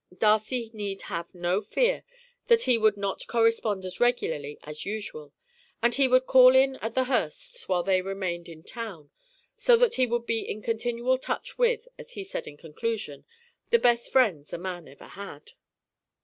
[0.17, 2.03] Darcy need have no fear
[2.47, 5.31] that he would not correspond as regularly as usual,
[5.79, 9.11] and he would call in at the Hursts' while they remained in town,
[9.57, 13.25] so that he would be in continual touch with, as he said in conclusion,
[13.69, 15.51] "the best friends a man ever had."